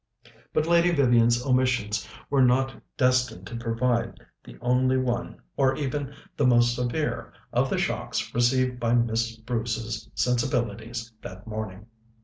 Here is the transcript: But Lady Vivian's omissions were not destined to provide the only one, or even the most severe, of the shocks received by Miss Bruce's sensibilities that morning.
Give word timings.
But 0.51 0.65
Lady 0.65 0.89
Vivian's 0.89 1.45
omissions 1.45 2.09
were 2.31 2.41
not 2.41 2.75
destined 2.97 3.45
to 3.45 3.55
provide 3.55 4.19
the 4.43 4.57
only 4.59 4.97
one, 4.97 5.39
or 5.55 5.75
even 5.75 6.15
the 6.35 6.47
most 6.47 6.73
severe, 6.73 7.31
of 7.53 7.69
the 7.69 7.77
shocks 7.77 8.33
received 8.33 8.79
by 8.79 8.95
Miss 8.95 9.35
Bruce's 9.35 10.09
sensibilities 10.15 11.13
that 11.21 11.45
morning. 11.45 11.85